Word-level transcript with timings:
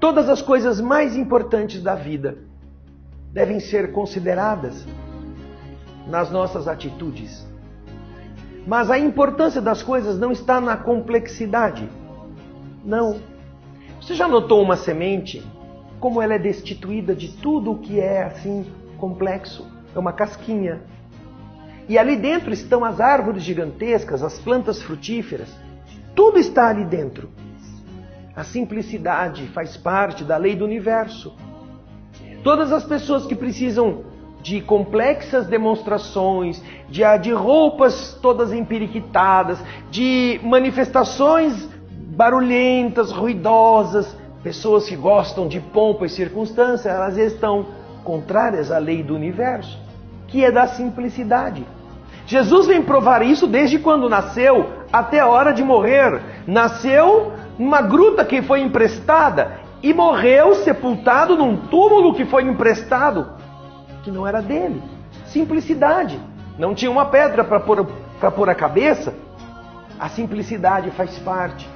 Todas 0.00 0.28
as 0.28 0.40
coisas 0.40 0.80
mais 0.80 1.16
importantes 1.16 1.82
da 1.82 1.96
vida 1.96 2.38
devem 3.32 3.58
ser 3.58 3.92
consideradas 3.92 4.86
nas 6.06 6.30
nossas 6.30 6.68
atitudes. 6.68 7.46
Mas 8.66 8.90
a 8.90 8.98
importância 8.98 9.60
das 9.60 9.82
coisas 9.82 10.18
não 10.18 10.30
está 10.30 10.60
na 10.60 10.76
complexidade. 10.76 11.88
Não. 12.84 13.18
Você 14.00 14.14
já 14.14 14.28
notou 14.28 14.62
uma 14.62 14.76
semente? 14.76 15.44
Como 15.98 16.22
ela 16.22 16.34
é 16.34 16.38
destituída 16.38 17.14
de 17.14 17.32
tudo 17.36 17.72
o 17.72 17.78
que 17.78 17.98
é 17.98 18.22
assim 18.22 18.66
complexo? 18.98 19.66
É 19.94 19.98
uma 19.98 20.12
casquinha. 20.12 20.80
E 21.88 21.98
ali 21.98 22.14
dentro 22.14 22.52
estão 22.52 22.84
as 22.84 23.00
árvores 23.00 23.42
gigantescas, 23.42 24.22
as 24.22 24.38
plantas 24.38 24.80
frutíferas. 24.80 25.48
Tudo 26.14 26.38
está 26.38 26.68
ali 26.68 26.84
dentro. 26.84 27.28
A 28.38 28.44
simplicidade 28.44 29.48
faz 29.48 29.76
parte 29.76 30.22
da 30.22 30.36
lei 30.36 30.54
do 30.54 30.64
universo. 30.64 31.34
Todas 32.44 32.70
as 32.70 32.84
pessoas 32.84 33.26
que 33.26 33.34
precisam 33.34 34.04
de 34.40 34.60
complexas 34.60 35.48
demonstrações, 35.48 36.62
de, 36.88 37.02
de 37.18 37.32
roupas 37.32 38.16
todas 38.22 38.52
empiriquitadas, 38.52 39.58
de 39.90 40.38
manifestações 40.44 41.68
barulhentas, 41.90 43.10
ruidosas, 43.10 44.16
pessoas 44.40 44.88
que 44.88 44.94
gostam 44.94 45.48
de 45.48 45.58
pompa 45.58 46.06
e 46.06 46.08
circunstância, 46.08 46.90
elas 46.90 47.16
estão 47.16 47.66
contrárias 48.04 48.70
à 48.70 48.78
lei 48.78 49.02
do 49.02 49.16
universo, 49.16 49.76
que 50.28 50.44
é 50.44 50.52
da 50.52 50.68
simplicidade. 50.68 51.66
Jesus 52.24 52.68
vem 52.68 52.82
provar 52.82 53.20
isso 53.22 53.48
desde 53.48 53.80
quando 53.80 54.08
nasceu 54.08 54.68
até 54.92 55.18
a 55.18 55.26
hora 55.26 55.50
de 55.50 55.64
morrer. 55.64 56.20
Nasceu 56.46 57.32
numa 57.58 57.82
gruta 57.82 58.24
que 58.24 58.40
foi 58.40 58.60
emprestada 58.60 59.60
e 59.82 59.92
morreu 59.92 60.54
sepultado 60.54 61.36
num 61.36 61.56
túmulo 61.56 62.14
que 62.14 62.24
foi 62.24 62.44
emprestado, 62.44 63.28
que 64.02 64.10
não 64.10 64.26
era 64.26 64.40
dele. 64.40 64.82
Simplicidade. 65.26 66.18
Não 66.58 66.74
tinha 66.74 66.90
uma 66.90 67.06
pedra 67.06 67.44
para 67.44 67.60
pôr, 67.60 67.86
pôr 68.34 68.50
a 68.50 68.54
cabeça. 68.54 69.14
A 69.98 70.08
simplicidade 70.08 70.90
faz 70.92 71.18
parte 71.18 71.68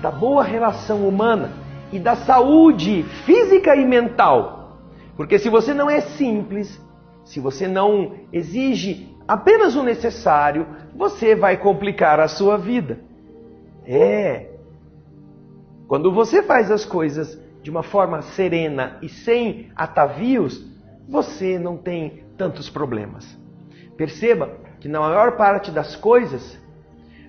da 0.00 0.10
boa 0.10 0.42
relação 0.42 1.06
humana 1.06 1.52
e 1.92 1.98
da 1.98 2.16
saúde 2.16 3.04
física 3.24 3.76
e 3.76 3.84
mental. 3.84 4.78
Porque 5.16 5.38
se 5.38 5.48
você 5.48 5.74
não 5.74 5.88
é 5.88 6.00
simples, 6.00 6.80
se 7.24 7.38
você 7.38 7.68
não 7.68 8.12
exige 8.32 9.14
apenas 9.28 9.76
o 9.76 9.82
necessário, 9.82 10.66
você 10.94 11.34
vai 11.34 11.56
complicar 11.56 12.18
a 12.18 12.28
sua 12.28 12.56
vida. 12.56 13.00
É. 13.86 14.50
Quando 15.92 16.10
você 16.10 16.42
faz 16.42 16.70
as 16.70 16.86
coisas 16.86 17.38
de 17.62 17.70
uma 17.70 17.82
forma 17.82 18.22
serena 18.22 18.96
e 19.02 19.10
sem 19.10 19.68
atavios, 19.76 20.64
você 21.06 21.58
não 21.58 21.76
tem 21.76 22.24
tantos 22.34 22.70
problemas. 22.70 23.38
Perceba 23.94 24.56
que 24.80 24.88
na 24.88 25.00
maior 25.00 25.36
parte 25.36 25.70
das 25.70 25.94
coisas 25.94 26.58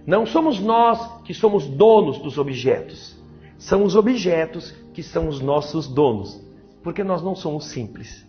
não 0.08 0.26
somos 0.26 0.62
nós 0.62 1.22
que 1.24 1.34
somos 1.34 1.68
donos 1.68 2.20
dos 2.20 2.38
objetos. 2.38 3.22
São 3.58 3.84
os 3.84 3.98
objetos 3.98 4.72
que 4.94 5.04
são 5.04 5.28
os 5.28 5.42
nossos 5.42 5.86
donos. 5.86 6.42
Porque 6.82 7.04
nós 7.04 7.22
não 7.22 7.36
somos 7.36 7.66
simples. 7.66 8.26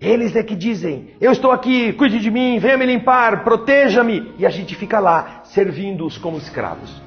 Eles 0.00 0.36
é 0.36 0.44
que 0.44 0.54
dizem: 0.54 1.08
Eu 1.20 1.32
estou 1.32 1.50
aqui, 1.50 1.92
cuide 1.94 2.20
de 2.20 2.30
mim, 2.30 2.60
venha 2.60 2.78
me 2.78 2.86
limpar, 2.86 3.42
proteja-me. 3.42 4.32
E 4.38 4.46
a 4.46 4.50
gente 4.50 4.76
fica 4.76 5.00
lá, 5.00 5.40
servindo-os 5.42 6.16
como 6.18 6.38
escravos. 6.38 7.02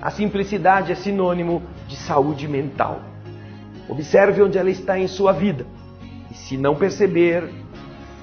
A 0.00 0.10
simplicidade 0.10 0.92
é 0.92 0.94
sinônimo 0.94 1.62
de 1.86 1.96
saúde 1.96 2.46
mental. 2.46 3.00
Observe 3.88 4.42
onde 4.42 4.58
ela 4.58 4.70
está 4.70 4.98
em 4.98 5.06
sua 5.06 5.32
vida. 5.32 5.66
E 6.30 6.34
se 6.34 6.56
não 6.56 6.74
perceber 6.74 7.50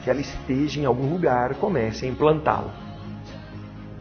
que 0.04 0.09
ela 0.09 0.22
esteja 0.22 0.80
em 0.80 0.86
algum 0.86 1.09
lugar, 1.12 1.56
comece 1.56 2.06
a 2.06 2.09
implantá-la 2.09 2.82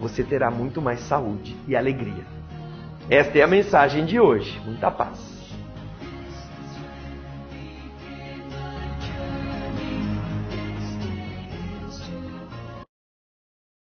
você 0.01 0.25
terá 0.25 0.51
muito 0.51 0.81
mais 0.81 1.01
saúde 1.01 1.55
e 1.69 1.77
alegria. 1.77 2.25
Esta 3.09 3.39
é 3.39 3.43
a 3.43 3.47
mensagem 3.47 4.07
de 4.07 4.19
hoje. 4.19 4.59
Muita 4.65 4.91
paz. 4.91 5.40